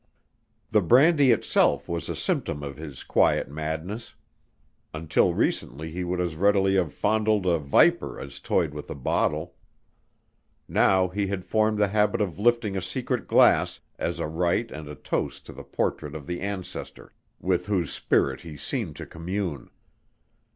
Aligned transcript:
The 0.71 0.81
brandy 0.81 1.29
itself 1.31 1.87
was 1.87 2.09
a 2.09 2.15
symptom 2.15 2.63
of 2.63 2.75
his 2.77 3.03
quiet 3.03 3.51
madness. 3.51 4.15
Until 4.95 5.35
recently 5.35 5.91
he 5.91 6.03
would 6.03 6.19
as 6.19 6.35
readily 6.35 6.73
have 6.73 6.91
fondled 6.91 7.45
a 7.45 7.59
viper 7.59 8.19
as 8.19 8.39
toyed 8.39 8.73
with 8.73 8.89
a 8.89 8.95
bottle. 8.95 9.53
Now 10.67 11.09
he 11.09 11.27
had 11.27 11.45
formed 11.45 11.77
the 11.77 11.89
habit 11.89 12.19
of 12.19 12.39
lifting 12.39 12.75
a 12.75 12.81
secret 12.81 13.27
glass, 13.27 13.79
as 13.99 14.17
a 14.17 14.25
rite 14.25 14.71
and 14.71 14.87
a 14.87 14.95
toast 14.95 15.45
to 15.45 15.53
the 15.53 15.63
portrait 15.63 16.15
of 16.15 16.25
the 16.25 16.39
ancestor, 16.41 17.11
with 17.39 17.67
whose 17.67 17.93
spirit 17.93 18.41
he 18.41 18.57
seemed 18.57 18.95
to 18.95 19.05
commune. 19.05 19.69